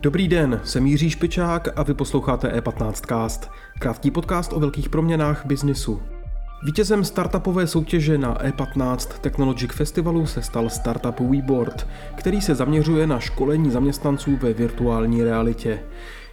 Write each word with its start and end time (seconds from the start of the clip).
Dobrý 0.00 0.28
den, 0.28 0.60
jsem 0.64 0.86
Jiří 0.86 1.10
Špičák 1.10 1.68
a 1.76 1.82
vy 1.82 1.94
posloucháte 1.94 2.60
E15cast, 2.60 3.50
krátký 3.78 4.10
podcast 4.10 4.52
o 4.52 4.60
velkých 4.60 4.88
proměnách 4.88 5.46
biznisu. 5.46 6.02
Vítězem 6.64 7.04
startupové 7.04 7.66
soutěže 7.66 8.18
na 8.18 8.34
E15 8.34 9.18
Technologic 9.20 9.72
Festivalu 9.72 10.26
se 10.26 10.42
stal 10.42 10.70
startup 10.70 11.20
WeBoard, 11.20 11.88
který 12.14 12.40
se 12.40 12.54
zaměřuje 12.54 13.06
na 13.06 13.20
školení 13.20 13.70
zaměstnanců 13.70 14.36
ve 14.36 14.52
virtuální 14.52 15.22
realitě. 15.22 15.80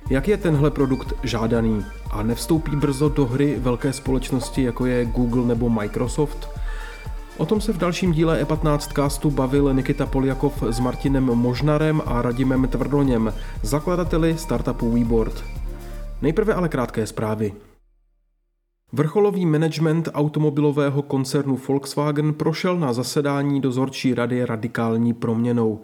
Jak 0.09 0.27
je 0.27 0.37
tenhle 0.37 0.71
produkt 0.71 1.13
žádaný 1.23 1.85
a 2.11 2.23
nevstoupí 2.23 2.75
brzo 2.75 3.09
do 3.09 3.25
hry 3.25 3.55
velké 3.59 3.93
společnosti 3.93 4.63
jako 4.63 4.85
je 4.85 5.05
Google 5.05 5.45
nebo 5.45 5.69
Microsoft? 5.69 6.49
O 7.37 7.45
tom 7.45 7.61
se 7.61 7.73
v 7.73 7.77
dalším 7.77 8.11
díle 8.11 8.43
E15 8.43 8.77
castu 8.77 9.31
bavil 9.31 9.73
Nikita 9.73 10.05
Poljakov 10.05 10.63
s 10.63 10.79
Martinem 10.79 11.23
Možnarem 11.23 12.01
a 12.05 12.21
Radimem 12.21 12.67
Tvrdoněm, 12.67 13.33
zakladateli 13.63 14.37
startupu 14.37 14.91
WeBoard. 14.91 15.43
Nejprve 16.21 16.53
ale 16.53 16.69
krátké 16.69 17.07
zprávy. 17.07 17.53
Vrcholový 18.93 19.45
management 19.45 20.09
automobilového 20.13 21.01
koncernu 21.01 21.59
Volkswagen 21.67 22.33
prošel 22.33 22.79
na 22.79 22.93
zasedání 22.93 23.61
dozorčí 23.61 24.13
rady 24.13 24.45
radikální 24.45 25.13
proměnou. 25.13 25.81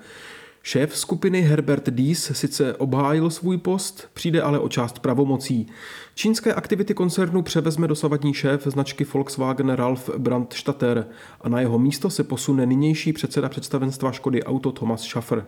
Šéf 0.67 0.97
skupiny 0.97 1.41
Herbert 1.41 1.89
Dies 1.89 2.31
sice 2.33 2.75
obhájil 2.75 3.29
svůj 3.29 3.57
post, 3.57 4.09
přijde 4.13 4.41
ale 4.41 4.59
o 4.59 4.69
část 4.69 4.99
pravomocí. 4.99 5.67
Čínské 6.15 6.53
aktivity 6.53 6.93
koncernu 6.93 7.41
převezme 7.41 7.87
dosavadní 7.87 8.33
šéf 8.33 8.63
značky 8.63 9.03
Volkswagen 9.13 9.69
Ralf 9.69 10.09
Brandstatter 10.17 11.07
a 11.41 11.49
na 11.49 11.59
jeho 11.59 11.79
místo 11.79 12.09
se 12.09 12.23
posune 12.23 12.65
nynější 12.65 13.13
předseda 13.13 13.49
představenstva 13.49 14.11
Škody 14.11 14.43
Auto 14.43 14.71
Thomas 14.71 15.01
Schaffer. 15.01 15.45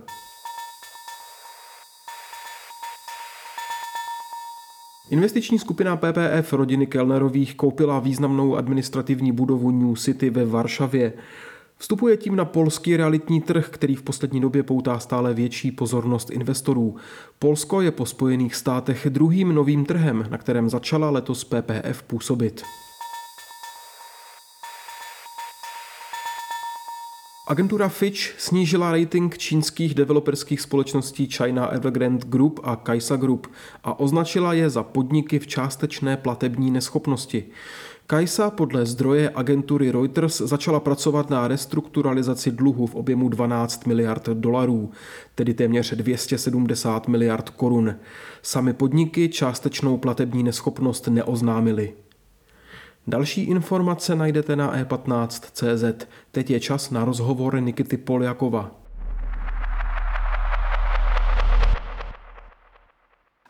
Investiční 5.09 5.59
skupina 5.59 5.97
PPF 5.97 6.53
rodiny 6.53 6.87
Kellnerových 6.87 7.55
koupila 7.55 7.99
významnou 7.99 8.55
administrativní 8.55 9.31
budovu 9.31 9.71
New 9.71 9.95
City 9.95 10.29
ve 10.29 10.45
Varšavě. 10.45 11.13
Vstupuje 11.81 12.17
tím 12.17 12.35
na 12.35 12.45
polský 12.45 12.97
realitní 12.97 13.41
trh, 13.41 13.69
který 13.69 13.95
v 13.95 14.03
poslední 14.03 14.41
době 14.41 14.63
poutá 14.63 14.99
stále 14.99 15.33
větší 15.33 15.71
pozornost 15.71 16.29
investorů. 16.29 16.95
Polsko 17.39 17.81
je 17.81 17.91
po 17.91 18.05
Spojených 18.05 18.55
státech 18.55 19.07
druhým 19.09 19.55
novým 19.55 19.85
trhem, 19.85 20.25
na 20.29 20.37
kterém 20.37 20.69
začala 20.69 21.09
letos 21.09 21.43
PPF 21.43 22.03
působit. 22.03 22.63
Agentura 27.47 27.89
Fitch 27.89 28.19
snížila 28.37 28.91
rating 28.91 29.37
čínských 29.37 29.93
developerských 29.93 30.61
společností 30.61 31.27
China 31.27 31.67
Evergrande 31.67 32.25
Group 32.27 32.59
a 32.63 32.75
Kaisa 32.75 33.15
Group 33.15 33.47
a 33.83 33.99
označila 33.99 34.53
je 34.53 34.69
za 34.69 34.83
podniky 34.83 35.39
v 35.39 35.47
částečné 35.47 36.17
platební 36.17 36.71
neschopnosti. 36.71 37.45
Kajsa 38.11 38.49
podle 38.49 38.85
zdroje 38.85 39.31
agentury 39.35 39.91
Reuters 39.91 40.37
začala 40.37 40.79
pracovat 40.79 41.29
na 41.29 41.47
restrukturalizaci 41.47 42.51
dluhu 42.51 42.87
v 42.87 42.95
objemu 42.95 43.29
12 43.29 43.85
miliard 43.85 44.29
dolarů, 44.29 44.91
tedy 45.35 45.53
téměř 45.53 45.93
270 45.93 47.07
miliard 47.07 47.49
korun. 47.49 47.95
Sami 48.41 48.73
podniky 48.73 49.29
částečnou 49.29 49.97
platební 49.97 50.43
neschopnost 50.43 51.07
neoznámili. 51.07 51.93
Další 53.07 53.43
informace 53.43 54.15
najdete 54.15 54.55
na 54.55 54.83
e15.cz. 54.83 56.05
Teď 56.31 56.49
je 56.49 56.59
čas 56.59 56.91
na 56.91 57.05
rozhovor 57.05 57.61
Nikity 57.61 57.97
Poljakova. 57.97 58.78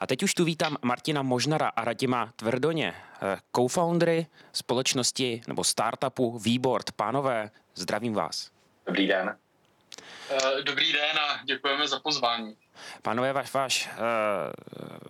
Teď 0.09 0.23
už 0.23 0.33
tu 0.33 0.45
vítám 0.45 0.77
Martina 0.81 1.21
Možnara 1.21 1.67
a 1.67 1.85
Radima 1.85 2.33
Tvrdoně, 2.35 2.93
eh, 3.21 3.37
co-foundry 3.55 4.27
společnosti 4.53 5.41
nebo 5.47 5.63
startupu 5.63 6.39
Výbord. 6.39 6.91
Pánové, 6.91 7.51
zdravím 7.75 8.13
vás. 8.13 8.51
Dobrý 8.85 9.07
den. 9.07 9.37
Eh, 10.29 10.61
dobrý 10.63 10.93
den 10.93 11.17
a 11.19 11.43
děkujeme 11.45 11.87
za 11.87 11.99
pozvání. 11.99 12.55
Pánové, 13.01 13.33
váš, 13.33 13.53
váš, 13.53 13.89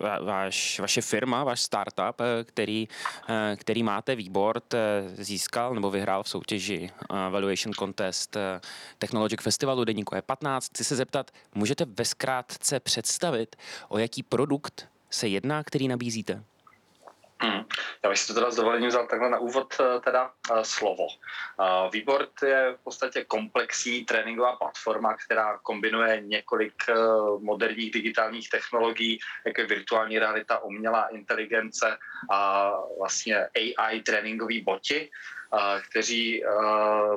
uh, 0.00 0.26
váš, 0.26 0.80
vaše 0.80 1.00
firma, 1.02 1.44
váš 1.44 1.60
startup, 1.60 2.20
který, 2.44 2.88
uh, 2.88 3.34
který 3.56 3.82
máte 3.82 4.14
výbord, 4.14 4.74
získal 5.14 5.74
nebo 5.74 5.90
vyhrál 5.90 6.22
v 6.22 6.28
soutěži 6.28 6.90
Valuation 7.30 7.74
Contest 7.74 8.36
Technologic 8.98 9.42
Festivalu 9.42 9.84
deníku 9.84 10.14
E15. 10.14 10.60
Chci 10.60 10.84
se 10.84 10.96
zeptat, 10.96 11.30
můžete 11.54 11.84
ve 11.84 12.04
zkrátce 12.04 12.80
představit, 12.80 13.56
o 13.88 13.98
jaký 13.98 14.22
produkt 14.22 14.88
se 15.10 15.28
jedná, 15.28 15.64
který 15.64 15.88
nabízíte? 15.88 16.44
Hmm. 17.42 17.64
Já 18.04 18.10
bych 18.10 18.18
si 18.18 18.26
to 18.26 18.34
teda 18.34 18.50
s 18.50 18.56
dovolením 18.56 18.88
vzal 18.88 19.06
takhle 19.06 19.30
na 19.30 19.38
úvod 19.38 19.74
eh, 19.80 20.00
teda 20.00 20.30
uh, 20.50 20.62
slovo. 20.62 21.06
Uh, 21.06 21.90
Výbord 21.92 22.30
je 22.42 22.74
v 22.80 22.84
podstatě 22.84 23.24
komplexní 23.24 24.04
tréninková 24.04 24.56
platforma, 24.56 25.16
která 25.24 25.58
kombinuje 25.62 26.20
několik 26.20 26.74
moderních 27.38 27.90
digitálních 27.90 28.50
technologií, 28.50 29.18
jako 29.46 29.60
je 29.60 29.66
virtuální 29.66 30.18
realita, 30.18 30.58
umělá 30.58 31.06
inteligence 31.06 31.98
a 32.30 32.72
vlastně 32.98 33.48
AI 33.78 34.00
tréninkový 34.00 34.62
boti, 34.62 35.10
kteří 35.90 36.42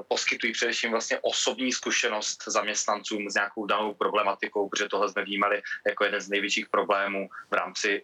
poskytují 0.08 0.54
především 0.54 0.92
vlastně 0.92 1.20
osobní 1.22 1.72
zkušenost 1.72 2.44
zaměstnancům 2.48 3.30
s 3.30 3.34
nějakou 3.34 3.66
danou 3.66 3.94
problematikou, 3.94 4.70
protože 4.70 4.88
tohle 4.88 5.10
jsme 5.10 5.26
vnímali 5.26 5.62
jako 5.88 6.04
jeden 6.04 6.22
z 6.22 6.30
největších 6.30 6.70
problémů 6.70 7.30
v 7.52 7.54
rámci 7.54 8.04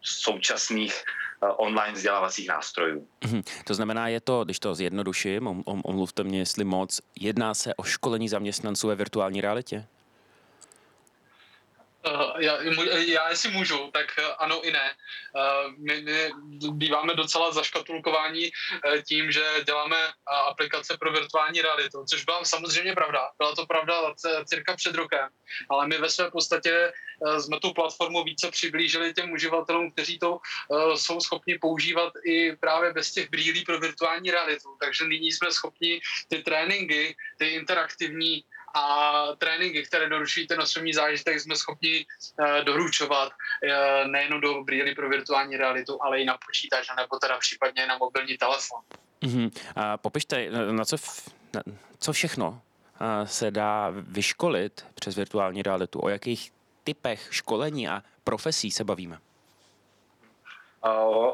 současných 0.00 1.02
online 1.56 1.92
vzdělávacích 1.92 2.48
nástrojů. 2.48 3.08
Mhm. 3.24 3.42
To 3.64 3.74
znamená, 3.74 4.08
je 4.08 4.20
to, 4.20 4.44
když 4.44 4.58
to 4.58 4.74
zjednoduším, 4.74 5.62
omluvte 5.66 6.24
mě, 6.24 6.38
jestli 6.38 6.64
moc, 6.64 7.00
jedná 7.20 7.54
se 7.54 7.74
o 7.74 7.82
školení 7.82 8.28
zaměstnanců 8.28 8.88
ve 8.88 8.94
virtuální 8.94 9.40
realitě? 9.40 9.86
Uh, 12.06 12.32
já, 12.38 12.62
já 13.00 13.30
jestli 13.30 13.50
můžu, 13.50 13.90
tak 13.90 14.06
uh, 14.18 14.24
ano 14.38 14.66
i 14.66 14.70
ne. 14.70 14.94
Uh, 15.34 15.72
my, 15.78 16.00
my 16.00 16.30
býváme 16.70 17.14
docela 17.14 17.52
zaškatulkování 17.52 18.50
uh, 18.50 19.02
tím, 19.02 19.32
že 19.32 19.42
děláme 19.66 19.96
aplikace 20.26 20.96
pro 21.00 21.12
virtuální 21.12 21.62
realitu, 21.62 22.04
což 22.10 22.24
byla 22.24 22.44
samozřejmě 22.44 22.92
pravda. 22.92 23.28
Byla 23.38 23.54
to 23.54 23.66
pravda 23.66 24.14
cirka 24.44 24.76
před 24.76 24.94
rokem, 24.94 25.28
ale 25.70 25.86
my 25.86 25.98
ve 25.98 26.10
své 26.10 26.30
podstatě 26.30 26.92
jsme 27.38 27.60
tu 27.60 27.72
platformu 27.72 28.24
více 28.24 28.50
přiblížili 28.50 29.14
těm 29.14 29.32
uživatelům, 29.32 29.90
kteří 29.90 30.18
to 30.18 30.32
uh, 30.32 30.94
jsou 30.94 31.20
schopni 31.20 31.58
používat 31.58 32.12
i 32.24 32.56
právě 32.56 32.92
bez 32.92 33.12
těch 33.12 33.30
brýlí 33.30 33.64
pro 33.64 33.80
virtuální 33.80 34.30
realitu. 34.30 34.68
Takže 34.80 35.04
nyní 35.04 35.32
jsme 35.32 35.52
schopni 35.52 36.00
ty 36.28 36.42
tréninky, 36.42 37.16
ty 37.38 37.48
interaktivní 37.48 38.44
a 38.74 39.12
tréninky, 39.38 39.82
které 39.82 40.08
doručují 40.08 40.46
ten 40.46 40.60
osobní 40.60 40.92
zážitek, 40.92 41.40
jsme 41.40 41.56
schopni 41.56 42.06
uh, 42.40 42.64
doručovat 42.64 43.32
uh, 43.32 44.10
nejen 44.10 44.40
do 44.40 44.62
brýly 44.64 44.94
pro 44.94 45.08
virtuální 45.08 45.56
realitu, 45.56 45.98
ale 46.02 46.20
i 46.20 46.24
na 46.24 46.38
počítač, 46.46 46.88
nebo 46.96 47.18
teda 47.18 47.38
případně 47.38 47.86
na 47.86 47.98
mobilní 47.98 48.38
telefon. 48.38 48.80
Mm-hmm. 49.22 49.50
A 49.76 49.96
popište, 49.96 50.50
na 50.70 50.84
co, 50.84 50.96
na, 51.54 51.62
co 51.98 52.12
všechno 52.12 52.62
se 53.24 53.50
dá 53.50 53.90
vyškolit 53.90 54.86
přes 54.94 55.16
virtuální 55.16 55.62
realitu, 55.62 56.00
o 56.02 56.08
jakých 56.08 56.52
typech 56.88 57.28
školení 57.30 57.88
a 57.88 58.02
profesí 58.24 58.70
se 58.70 58.84
bavíme? 58.84 59.18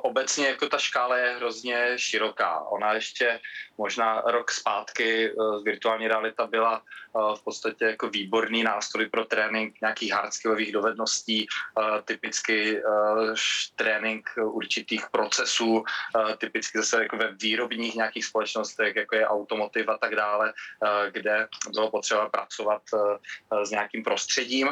Obecně 0.02 0.46
jako 0.46 0.68
ta 0.68 0.78
škála 0.78 1.16
je 1.16 1.36
hrozně 1.36 1.92
široká. 1.96 2.60
Ona 2.60 2.92
ještě 2.92 3.40
možná 3.78 4.20
rok 4.20 4.50
zpátky 4.50 5.32
uh, 5.32 5.64
virtuální 5.64 6.08
realita 6.08 6.46
byla 6.46 6.82
uh, 6.82 7.34
v 7.34 7.42
podstatě 7.44 7.84
jako 7.84 8.08
výborný 8.08 8.62
nástroj 8.62 9.06
pro 9.06 9.24
trénink 9.24 9.80
nějakých 9.80 10.12
hardskillových 10.12 10.72
dovedností, 10.72 11.46
uh, 11.46 12.00
typicky 12.04 12.82
trénink 13.76 14.30
určitých 14.42 15.06
procesů, 15.10 15.84
typicky 16.38 16.78
zase 16.78 17.02
jako 17.02 17.16
ve 17.16 17.32
výrobních 17.32 17.94
nějakých 17.94 18.24
společnostech, 18.24 18.96
jako 18.96 19.16
je 19.16 19.26
automotiv 19.26 19.88
a 19.88 19.98
tak 19.98 20.14
dále, 20.16 20.52
kde 21.10 21.48
bylo 21.74 21.90
potřeba 21.90 22.28
pracovat 22.28 22.82
s 23.64 23.70
nějakým 23.70 24.02
prostředím, 24.02 24.68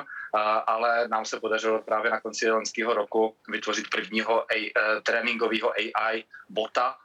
ale 0.67 1.08
nám 1.08 1.25
se 1.25 1.40
podařilo 1.40 1.82
právě 1.82 2.11
na 2.11 2.20
konci 2.20 2.50
loňského 2.50 2.94
roku 2.94 3.37
vytvořit 3.49 3.90
prvního 3.90 4.44
AI, 4.52 4.73
tréninkového 5.02 5.73
AI 5.76 6.25
bota, 6.49 6.96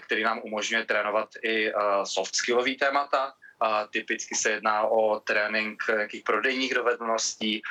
který 0.00 0.22
nám 0.22 0.40
umožňuje 0.42 0.84
trénovat 0.84 1.28
i 1.42 1.72
soft 2.04 2.36
skillový 2.36 2.76
témata. 2.76 3.32
Typicky 3.90 4.34
se 4.34 4.50
jedná 4.50 4.82
o 4.82 5.20
trénink 5.20 5.82
nějakých 5.88 6.22
prodejních 6.22 6.74
dovedností, 6.74 7.62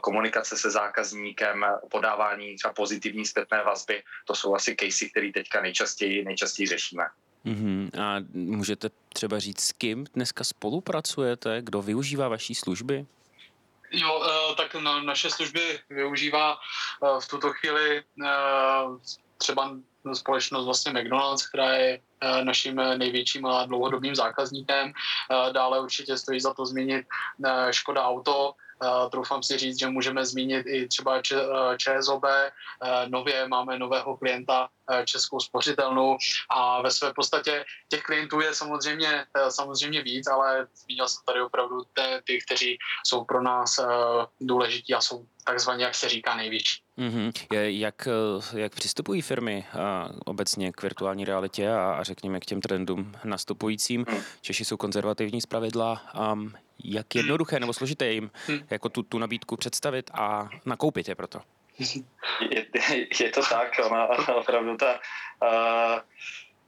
komunikace 0.00 0.56
se 0.56 0.70
zákazníkem, 0.70 1.66
podávání 1.90 2.56
třeba 2.56 2.74
pozitivní 2.74 3.26
zpětné 3.26 3.62
vazby. 3.62 4.02
To 4.24 4.34
jsou 4.34 4.54
asi 4.54 4.76
casey, 4.80 5.10
které 5.10 5.32
teďka 5.32 5.60
nejčastěji, 5.60 6.24
nejčastěji 6.24 6.66
řešíme. 6.66 7.04
Mm-hmm. 7.46 8.00
A 8.02 8.24
můžete 8.32 8.90
třeba 9.12 9.38
říct, 9.38 9.60
s 9.60 9.72
kým 9.72 10.06
dneska 10.14 10.44
spolupracujete, 10.44 11.62
kdo 11.62 11.82
využívá 11.82 12.28
vaší 12.28 12.54
služby? 12.54 13.06
Jo, 13.92 14.22
tak 14.56 14.74
na, 14.74 15.02
naše 15.02 15.30
služby 15.30 15.80
využívá 15.90 16.58
v 17.20 17.28
tuto 17.28 17.52
chvíli 17.52 18.04
třeba 19.38 19.76
společnost 20.12 20.64
vlastně 20.64 20.92
McDonald's, 20.92 21.46
která 21.46 21.70
je 21.74 22.00
eh, 22.20 22.44
naším 22.44 22.76
největším 22.76 23.46
a 23.46 23.66
dlouhodobým 23.66 24.14
zákazníkem. 24.14 24.92
Eh, 24.92 25.52
dále 25.52 25.80
určitě 25.80 26.16
stojí 26.16 26.40
za 26.40 26.54
to 26.54 26.66
zmínit 26.66 27.06
eh, 27.06 27.72
Škoda 27.72 28.04
Auto, 28.04 28.54
troufám 29.10 29.42
si 29.42 29.58
říct, 29.58 29.78
že 29.78 29.88
můžeme 29.88 30.26
zmínit 30.26 30.66
i 30.66 30.88
třeba 30.88 31.22
ČSOB. 31.76 32.24
Nově 33.06 33.48
máme 33.48 33.78
nového 33.78 34.16
klienta 34.16 34.68
Českou 35.04 35.40
spořitelnu 35.40 36.16
a 36.50 36.82
ve 36.82 36.90
své 36.90 37.12
podstatě 37.12 37.64
těch 37.88 38.02
klientů 38.02 38.40
je 38.40 38.54
samozřejmě, 38.54 39.26
samozřejmě 39.48 40.02
víc, 40.02 40.26
ale 40.26 40.66
zmínil 40.74 41.08
jsem 41.08 41.22
tady 41.26 41.42
opravdu 41.42 41.82
ty, 42.24 42.40
kteří 42.46 42.78
jsou 43.06 43.24
pro 43.24 43.42
nás 43.42 43.80
důležití 44.40 44.94
a 44.94 45.00
jsou 45.00 45.26
takzvaně, 45.44 45.84
jak 45.84 45.94
se 45.94 46.08
říká, 46.08 46.36
největší. 46.36 46.82
Mm-hmm. 47.02 47.32
Jak, 47.68 48.08
jak 48.56 48.74
přistupují 48.74 49.22
firmy 49.22 49.64
a, 49.72 50.08
obecně 50.24 50.72
k 50.72 50.82
virtuální 50.82 51.24
realitě 51.24 51.70
a, 51.70 51.92
a 51.92 52.02
řekněme 52.02 52.40
k 52.40 52.44
těm 52.44 52.60
trendům 52.60 53.12
nastupujícím? 53.24 54.04
Hmm. 54.08 54.20
Češi 54.40 54.64
jsou 54.64 54.76
konzervativní 54.76 55.40
z 55.40 55.46
pravidla. 55.46 56.02
Um, 56.32 56.52
jak 56.84 57.14
jednoduché 57.14 57.60
nebo 57.60 57.72
složité 57.72 58.12
jim 58.12 58.30
hmm. 58.46 58.60
jako 58.70 58.88
tu, 58.88 59.02
tu 59.02 59.18
nabídku 59.18 59.56
představit 59.56 60.10
a 60.14 60.48
nakoupit 60.66 61.08
je 61.08 61.14
proto? 61.14 61.40
Je, 62.50 62.66
je 63.20 63.30
to 63.30 63.40
tak, 63.42 63.80
ona 63.86 64.08
opravdu 64.34 64.76
ta 64.76 65.00
uh, 65.42 66.00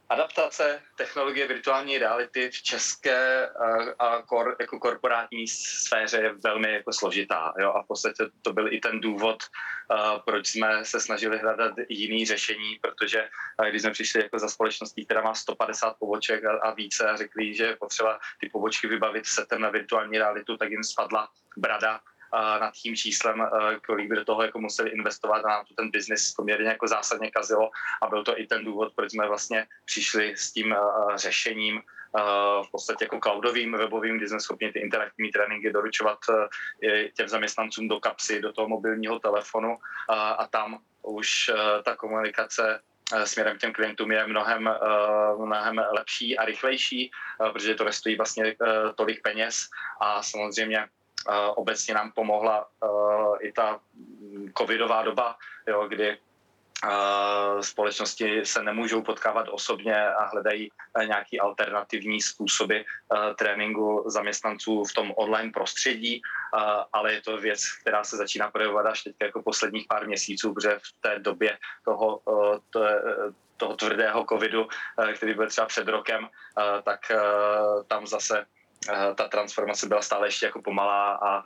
adaptace 0.08 0.82
technologie 0.96 1.48
virtuální 1.48 1.98
reality 1.98 2.50
v 2.50 2.62
české 2.62 3.48
uh, 3.48 3.88
a 3.98 4.22
kor, 4.22 4.56
jako 4.60 4.78
korporátní 4.78 5.48
sféře 5.48 6.18
je 6.18 6.32
velmi 6.44 6.72
jako 6.72 6.92
složitá. 6.92 7.52
Jo? 7.58 7.72
A 7.72 7.82
v 7.82 7.86
podstatě 7.86 8.24
to 8.42 8.52
byl 8.52 8.72
i 8.72 8.80
ten 8.80 9.00
důvod, 9.00 9.42
uh, 9.90 10.20
proč 10.24 10.46
jsme 10.48 10.84
se 10.84 11.00
snažili 11.00 11.38
hledat 11.38 11.74
jiný 11.88 12.26
řešení, 12.26 12.78
protože 12.80 13.28
uh, 13.60 13.66
když 13.66 13.82
jsme 13.82 13.90
přišli 13.90 14.22
jako 14.22 14.38
za 14.38 14.48
společností, 14.48 15.04
která 15.04 15.22
má 15.22 15.34
150 15.34 15.96
poboček 15.98 16.44
a, 16.44 16.58
a 16.58 16.74
více 16.74 17.08
a 17.08 17.16
řekli, 17.16 17.54
že 17.54 17.64
je 17.64 17.76
potřeba 17.76 18.20
ty 18.40 18.48
pobočky 18.48 18.86
vybavit 18.86 19.26
setem 19.26 19.60
na 19.60 19.70
virtuální 19.70 20.18
realitu, 20.18 20.56
tak 20.56 20.70
jim 20.70 20.84
spadla 20.84 21.28
brada 21.56 22.00
nad 22.60 22.72
tím 22.72 22.96
číslem, 22.96 23.48
kolik 23.86 24.08
by 24.08 24.16
do 24.16 24.24
toho 24.24 24.42
jako 24.42 24.60
museli 24.60 24.90
investovat 24.90 25.44
a 25.44 25.48
nám 25.48 25.64
to 25.64 25.74
ten 25.74 25.90
biznis 25.90 26.34
poměrně 26.36 26.68
jako 26.68 26.88
zásadně 26.88 27.30
kazilo. 27.30 27.70
A 28.02 28.06
byl 28.06 28.24
to 28.24 28.40
i 28.40 28.46
ten 28.46 28.64
důvod, 28.64 28.92
proč 28.96 29.10
jsme 29.10 29.28
vlastně 29.28 29.66
přišli 29.84 30.36
s 30.36 30.52
tím 30.52 30.74
řešením 31.14 31.82
v 32.62 32.70
podstatě 32.70 33.04
jako 33.04 33.18
cloudovým, 33.18 33.72
webovým, 33.72 34.18
kdy 34.18 34.28
jsme 34.28 34.40
schopni 34.40 34.72
ty 34.72 34.78
interaktivní 34.78 35.30
tréninky 35.30 35.72
doručovat 35.72 36.18
těm 37.16 37.28
zaměstnancům 37.28 37.88
do 37.88 38.00
kapsy, 38.00 38.40
do 38.40 38.52
toho 38.52 38.68
mobilního 38.68 39.18
telefonu. 39.18 39.76
A 40.08 40.46
tam 40.46 40.78
už 41.02 41.50
ta 41.84 41.96
komunikace 41.96 42.80
směrem 43.24 43.56
k 43.56 43.60
těm 43.60 43.72
klientům 43.72 44.12
je 44.12 44.26
mnohem, 44.26 44.74
mnohem 45.38 45.84
lepší 45.92 46.38
a 46.38 46.44
rychlejší, 46.44 47.10
protože 47.52 47.74
to 47.74 47.84
nestojí 47.84 48.16
vlastně 48.16 48.56
tolik 48.94 49.22
peněz. 49.22 49.68
A 50.00 50.22
samozřejmě 50.22 50.88
obecně 51.54 51.94
nám 51.94 52.12
pomohla 52.12 52.68
i 53.40 53.52
ta 53.52 53.80
covidová 54.58 55.02
doba, 55.02 55.36
jo, 55.66 55.88
kdy 55.88 56.18
společnosti 57.60 58.46
se 58.46 58.62
nemůžou 58.62 59.02
potkávat 59.02 59.48
osobně 59.50 60.06
a 60.06 60.24
hledají 60.24 60.70
nějaký 61.06 61.40
alternativní 61.40 62.20
způsoby 62.20 62.78
tréninku 63.38 64.04
zaměstnanců 64.06 64.84
v 64.84 64.92
tom 64.92 65.12
online 65.16 65.50
prostředí, 65.50 66.22
ale 66.92 67.12
je 67.12 67.20
to 67.20 67.36
věc, 67.36 67.60
která 67.80 68.04
se 68.04 68.16
začíná 68.16 68.50
projevovat 68.50 68.86
až 68.86 69.02
teď 69.02 69.16
jako 69.22 69.42
posledních 69.42 69.86
pár 69.88 70.06
měsíců, 70.06 70.54
protože 70.54 70.78
v 70.82 71.00
té 71.00 71.18
době 71.18 71.58
toho, 71.84 72.20
to, 72.70 72.80
toho 73.56 73.76
tvrdého 73.76 74.26
covidu, 74.28 74.68
který 75.14 75.34
byl 75.34 75.48
třeba 75.48 75.66
před 75.66 75.88
rokem, 75.88 76.28
tak 76.84 77.00
tam 77.88 78.06
zase 78.06 78.46
Eh, 78.46 78.63
ta 79.14 79.28
transformace 79.28 79.86
byla 79.86 80.02
stále 80.02 80.26
ještě 80.26 80.46
jako 80.46 80.62
pomalá 80.62 81.12
a 81.14 81.42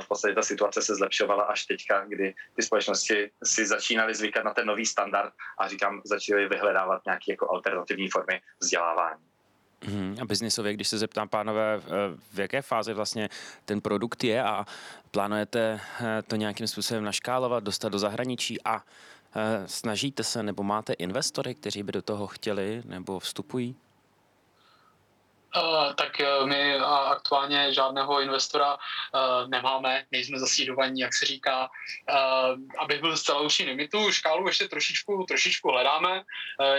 v 0.00 0.08
podstatě 0.08 0.34
ta 0.34 0.42
situace 0.42 0.82
se 0.82 0.94
zlepšovala 0.94 1.42
až 1.42 1.66
teďka, 1.66 2.04
kdy 2.08 2.34
ty 2.56 2.62
společnosti 2.62 3.30
si 3.44 3.66
začínaly 3.66 4.14
zvykat 4.14 4.44
na 4.44 4.54
ten 4.54 4.66
nový 4.66 4.86
standard 4.86 5.32
a 5.58 5.68
říkám, 5.68 6.00
začaly 6.04 6.48
vyhledávat 6.48 7.02
nějaké 7.06 7.32
jako 7.32 7.50
alternativní 7.50 8.08
formy 8.08 8.40
vzdělávání. 8.60 9.22
Hmm, 9.84 10.16
a 10.20 10.24
biznisově, 10.24 10.74
když 10.74 10.88
se 10.88 10.98
zeptám, 10.98 11.28
pánové, 11.28 11.80
v 12.32 12.38
jaké 12.38 12.62
fázi 12.62 12.94
vlastně 12.94 13.28
ten 13.64 13.80
produkt 13.80 14.24
je 14.24 14.42
a 14.42 14.66
plánujete 15.10 15.80
eh, 16.00 16.22
to 16.22 16.36
nějakým 16.36 16.66
způsobem 16.66 17.04
naškálovat, 17.04 17.64
dostat 17.64 17.88
do 17.88 17.98
zahraničí 17.98 18.62
a 18.64 18.84
eh, 19.36 19.68
snažíte 19.68 20.24
se 20.24 20.42
nebo 20.42 20.62
máte 20.62 20.92
investory, 20.92 21.54
kteří 21.54 21.82
by 21.82 21.92
do 21.92 22.02
toho 22.02 22.26
chtěli 22.26 22.82
nebo 22.84 23.18
vstupují? 23.18 23.76
Uh, 25.56 25.92
tak 25.92 26.16
uh, 26.20 26.48
my 26.48 26.76
uh, 26.76 26.84
aktuálně 26.84 27.74
žádného 27.74 28.20
investora 28.20 28.78
nemáme, 29.46 30.04
nejsme 30.12 30.38
zasídovaní, 30.38 31.00
jak 31.00 31.14
se 31.14 31.26
říká. 31.26 31.70
Abych 32.78 33.00
byl 33.00 33.16
zcela 33.16 33.40
určitý, 33.40 33.74
my 33.74 33.88
tu 33.88 34.12
škálu 34.12 34.46
ještě 34.46 34.68
trošičku, 34.68 35.24
trošičku 35.28 35.70
hledáme, 35.70 36.22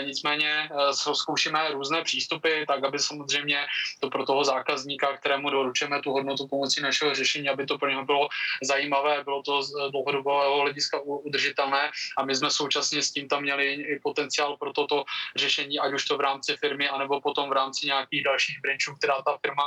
nicméně 0.05 0.69
zkoušíme 1.13 1.71
různé 1.71 2.01
přístupy, 2.03 2.65
tak 2.67 2.83
aby 2.83 2.99
samozřejmě 2.99 3.65
to 3.99 4.09
pro 4.09 4.25
toho 4.25 4.43
zákazníka, 4.43 5.17
kterému 5.17 5.49
doručujeme 5.49 6.01
tu 6.01 6.11
hodnotu 6.11 6.47
pomocí 6.47 6.81
našeho 6.81 7.15
řešení, 7.15 7.49
aby 7.49 7.65
to 7.65 7.77
pro 7.77 7.89
něho 7.89 8.05
bylo 8.05 8.29
zajímavé, 8.63 9.23
bylo 9.23 9.43
to 9.43 9.63
z 9.63 9.71
dlouhodobého 9.91 10.61
hlediska 10.61 10.99
udržitelné 11.01 11.91
a 12.17 12.25
my 12.25 12.35
jsme 12.35 12.51
současně 12.51 13.01
s 13.01 13.11
tím 13.11 13.27
tam 13.27 13.41
měli 13.41 13.73
i 13.73 13.99
potenciál 13.99 14.57
pro 14.57 14.73
toto 14.73 15.03
řešení, 15.35 15.79
ať 15.79 15.93
už 15.93 16.05
to 16.05 16.17
v 16.17 16.21
rámci 16.21 16.57
firmy, 16.57 16.89
anebo 16.89 17.21
potom 17.21 17.49
v 17.49 17.53
rámci 17.53 17.87
nějakých 17.87 18.23
dalších 18.23 18.59
branchů, 18.63 18.95
která 18.95 19.21
ta 19.21 19.37
firma 19.45 19.63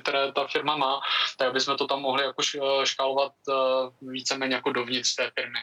které 0.00 0.32
ta 0.32 0.46
firma 0.46 0.76
má, 0.76 1.00
tak 1.38 1.60
jsme 1.60 1.76
to 1.76 1.86
tam 1.86 2.00
mohli 2.00 2.24
jako 2.24 2.42
škálovat 2.84 3.32
uh, 3.48 4.10
víceméně 4.12 4.54
jako 4.54 4.72
dovnitř 4.72 5.14
té 5.14 5.30
firmy. 5.34 5.58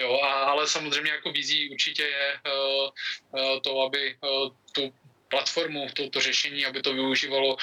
Jo, 0.00 0.20
a, 0.24 0.32
ale 0.32 0.68
samozřejmě 0.68 1.10
jako 1.10 1.32
vizí 1.32 1.70
určitě 1.70 2.02
je 2.02 2.40
uh, 2.46 3.60
to, 3.60 3.80
aby 3.80 4.18
tu 4.72 4.94
platformu, 5.28 5.86
to, 5.94 6.10
to 6.10 6.20
řešení, 6.20 6.66
aby 6.66 6.82
to 6.82 6.94
využívalo 6.94 7.56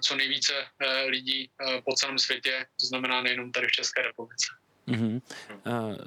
co 0.00 0.16
nejvíce 0.16 0.66
lidí 1.06 1.50
po 1.84 1.92
celém 1.94 2.18
světě, 2.18 2.66
to 2.80 2.86
znamená 2.86 3.22
nejenom 3.22 3.52
tady 3.52 3.66
v 3.66 3.72
České 3.72 4.02
republice. 4.02 4.46
Mm-hmm. 4.92 5.20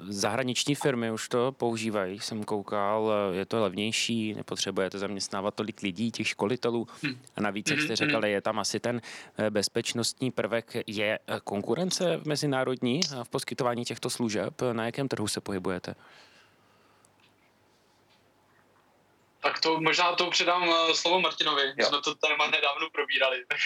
Zahraniční 0.08 0.74
firmy 0.74 1.10
už 1.10 1.28
to 1.28 1.52
používají, 1.52 2.20
jsem 2.20 2.44
koukal, 2.44 3.12
je 3.32 3.44
to 3.44 3.60
levnější, 3.60 4.34
nepotřebujete 4.34 4.98
zaměstnávat 4.98 5.54
tolik 5.54 5.82
lidí, 5.82 6.10
těch 6.10 6.28
školitelů. 6.28 6.88
Hm. 7.02 7.16
A 7.36 7.40
navíc, 7.40 7.70
jak 7.70 7.80
jste 7.80 7.92
mhm, 7.92 7.96
říkali, 7.96 8.28
mhm. 8.28 8.32
je 8.32 8.40
tam 8.40 8.58
asi 8.58 8.80
ten 8.80 9.00
eh, 9.38 9.50
bezpečnostní 9.50 10.30
prvek. 10.30 10.76
Je 10.86 11.18
eh, 11.26 11.40
konkurence 11.44 12.20
mezinárodní 12.24 13.00
v 13.22 13.28
poskytování 13.28 13.84
těchto 13.84 14.10
služeb? 14.10 14.62
Na 14.72 14.86
jakém 14.86 15.08
trhu 15.08 15.28
se 15.28 15.40
pohybujete? 15.40 15.94
Tak 19.46 19.60
to 19.60 19.80
možná 19.80 20.12
to 20.12 20.30
předám 20.30 20.68
uh, 20.68 20.92
slovo 20.92 21.20
Martinovi. 21.20 21.62
Jo. 21.76 21.86
Jsme 21.86 21.98
to 22.00 22.14
téma 22.14 22.46
nedávno 22.46 22.90
probírali, 22.92 23.44
tak 23.48 23.58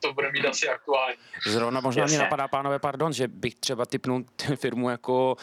to 0.00 0.12
bude 0.12 0.32
mít 0.32 0.46
asi 0.46 0.68
aktuální. 0.68 1.16
Zrovna 1.46 1.80
možná 1.80 2.02
Jasně. 2.02 2.16
mě 2.16 2.24
napadá, 2.24 2.48
pánové, 2.48 2.78
pardon, 2.78 3.12
že 3.12 3.28
bych 3.28 3.54
třeba 3.54 3.86
typnul 3.86 4.24
firmu 4.56 4.90
jako 4.90 5.36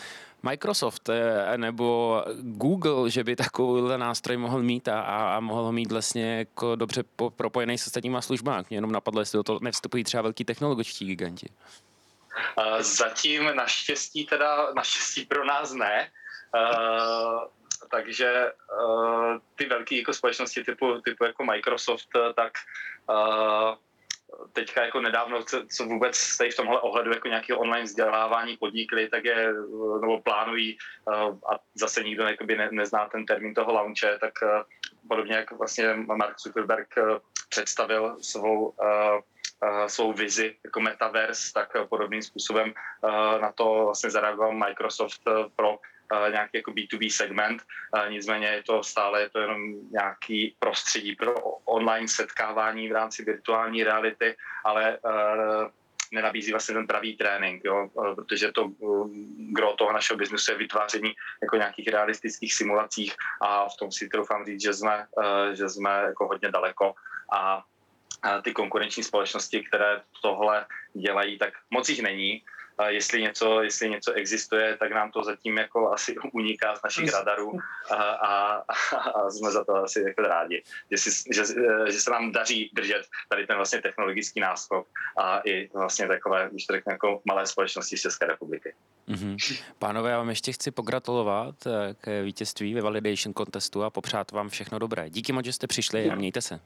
Microsoft 0.44 1.10
eh, 1.10 1.58
nebo 1.58 2.24
Google, 2.42 3.10
že 3.10 3.24
by 3.24 3.36
takovýhle 3.36 3.98
nástroj 3.98 4.38
mohl 4.38 4.64
mít 4.64 4.88
a, 4.88 5.02
a 5.36 5.40
mohl 5.40 5.64
ho 5.64 5.72
mít 5.72 5.92
vlastně 5.92 6.38
jako 6.38 6.76
dobře 6.76 7.04
propojený 7.36 7.78
s 7.78 7.88
ostatníma 7.88 8.22
službami. 8.22 8.64
Mě 8.70 8.78
jenom 8.78 8.92
napadlo, 8.92 9.22
jestli 9.22 9.38
do 9.38 9.44
toho 9.44 9.60
nevstupují 9.62 10.04
třeba 10.04 10.24
velký 10.24 10.46
technologičtí 10.46 11.06
giganti. 11.06 11.50
Zatím 12.80 13.56
naštěstí 13.56 14.26
teda, 14.26 14.74
naštěstí 14.74 15.26
pro 15.26 15.46
nás 15.46 15.74
ne. 15.74 16.10
Takže 17.90 18.52
uh, 18.86 19.38
ty 19.56 19.66
velké 19.66 19.96
jako 19.96 20.14
společnosti 20.14 20.64
typu, 20.64 21.02
typu 21.02 21.24
jako 21.24 21.44
Microsoft, 21.44 22.10
eh, 22.16 22.34
tak 22.34 22.52
uh, 23.10 23.76
teďka 24.54 24.86
jako 24.86 25.02
nedávno, 25.02 25.44
co, 25.44 25.86
vůbec 25.86 26.16
jste 26.16 26.52
v 26.52 26.56
tomhle 26.56 26.80
ohledu 26.80 27.12
jako 27.12 27.28
nějakého 27.28 27.60
online 27.60 27.84
vzdělávání 27.84 28.58
podnikli, 28.58 29.10
tak 29.10 29.26
je, 29.26 29.54
nebo 30.02 30.22
plánují 30.22 30.78
a 31.52 31.60
zase 31.76 32.04
nikdo 32.04 32.26
ne, 32.26 32.70
nezná 32.72 33.10
ten 33.10 33.26
termín 33.26 33.54
toho 33.54 33.74
launche, 33.74 34.18
tak 34.20 34.34
podobně 35.08 35.36
jako 35.36 35.56
vlastně 35.56 35.94
Mark 35.96 36.40
Zuckerberg 36.40 36.96
představil 37.50 38.18
svou 38.22 38.74
svou 39.88 40.14
vizi 40.14 40.56
jako 40.64 40.80
metaverse, 40.80 41.54
tak 41.54 41.90
podobným 41.90 42.22
způsobem 42.22 42.74
na 43.42 43.52
to 43.52 43.86
vlastně 43.86 44.10
zareagoval 44.10 44.54
Microsoft 44.54 45.22
pro 45.56 45.80
nějaký 46.32 46.58
jako 46.58 46.72
B2B 46.72 47.10
segment, 47.10 47.64
nicméně 48.10 48.48
je 48.48 48.64
to 48.64 48.84
stále 48.84 49.22
je 49.22 49.30
to 49.30 49.40
jenom 49.40 49.92
nějaký 49.92 50.56
prostředí 50.60 51.16
pro 51.16 51.36
online 51.66 52.08
setkávání 52.08 52.90
v 52.90 52.92
rámci 52.92 53.24
virtuální 53.24 53.84
reality, 53.84 54.36
ale 54.64 55.00
nenabízí 56.12 56.52
vlastně 56.52 56.76
ten 56.76 56.88
pravý 56.88 57.18
trénink, 57.18 57.64
jo? 57.64 57.90
protože 58.16 58.52
to 58.52 58.72
gro 59.38 59.74
toho 59.74 59.94
našeho 59.94 60.18
biznesu 60.18 60.52
je 60.52 60.58
vytváření 60.58 61.14
jako 61.42 61.56
nějakých 61.56 61.88
realistických 61.88 62.54
simulacích 62.54 63.16
a 63.42 63.70
v 63.70 63.78
tom 63.80 63.92
si 63.92 64.10
troufám 64.10 64.46
říct, 64.46 64.62
že 64.62 64.74
jsme, 64.74 65.06
že 65.54 65.70
jsme 65.70 65.90
jako 65.90 66.28
hodně 66.28 66.52
daleko 66.52 66.94
a 67.32 67.64
ty 68.44 68.54
konkurenční 68.54 69.04
společnosti, 69.04 69.64
které 69.64 70.02
tohle 70.22 70.66
dělají, 70.94 71.38
tak 71.38 71.54
moc 71.70 71.90
jich 71.90 72.02
není. 72.02 72.44
Jestli 72.88 73.22
něco, 73.22 73.62
jestli 73.62 73.90
něco 73.90 74.14
existuje, 74.14 74.78
tak 74.78 74.92
nám 74.92 75.12
to 75.12 75.24
zatím 75.24 75.58
jako 75.58 75.92
asi 75.92 76.16
uniká 76.34 76.76
z 76.76 76.84
našich 76.84 77.14
radarů 77.14 77.52
a, 77.90 77.96
a, 77.96 78.64
a 79.16 79.30
jsme 79.30 79.52
za 79.52 79.64
to 79.64 79.76
asi 79.76 80.02
jako 80.02 80.22
rádi, 80.22 80.64
že, 80.92 80.98
si, 80.98 81.34
že, 81.34 81.44
že 81.92 82.00
se 82.00 82.12
nám 82.12 82.32
daří 82.32 82.72
držet 82.74 83.02
tady 83.30 83.48
ten 83.48 83.56
vlastně 83.56 83.82
technologický 83.82 84.40
náskok 84.40 84.88
a 85.18 85.42
i 85.46 85.70
vlastně 85.74 86.08
takové, 86.08 86.48
když 86.52 86.66
to 86.66 86.74
řekne, 86.74 86.94
jako 86.94 87.22
malé 87.26 87.48
společnosti 87.48 87.98
z 87.98 88.02
České 88.02 88.26
republiky. 88.26 88.74
Mm-hmm. 89.10 89.62
Pánové, 89.80 90.12
já 90.12 90.18
vám 90.18 90.30
ještě 90.30 90.52
chci 90.52 90.72
pogratulovat 90.72 91.56
eh, 91.68 91.94
k 92.02 92.24
vítězství 92.24 92.74
ve 92.74 92.82
Validation 92.82 93.34
Contestu 93.34 93.84
a 93.84 93.90
popřát 93.90 94.32
vám 94.32 94.50
všechno 94.50 94.80
dobré. 94.80 95.10
Díky 95.10 95.34
moc, 95.34 95.46
že 95.46 95.54
jste 95.54 95.68
přišli 95.68 96.10
a 96.10 96.16
mějte 96.16 96.42
se. 96.42 96.60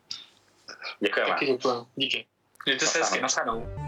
Děkujeme. 0.99 1.35
Děkuji. 1.39 1.87
Díky. 1.95 2.25
Mějte 2.65 2.85
se 2.85 2.99
hezky, 2.99 3.21
naschledanou. 3.21 3.84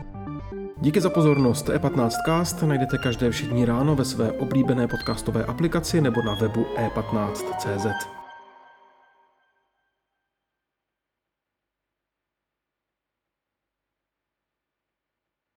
Díky 0.82 1.02
za 1.02 1.10
pozornost. 1.10 1.70
E15cast 1.70 2.68
najdete 2.68 2.98
každé 2.98 3.32
všední 3.32 3.66
ráno 3.66 3.96
ve 3.96 4.06
své 4.06 4.32
oblíbené 4.32 4.88
podcastové 4.88 5.46
aplikaci 5.46 6.02
nebo 6.02 6.22
na 6.22 6.34
webu 6.36 6.66
e15.cz. 6.78 8.17